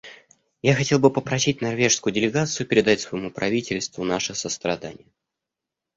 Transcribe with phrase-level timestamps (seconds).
[0.63, 5.05] Я хотел бы попросить норвежскую делегацию передать своему правительству наши сострадания.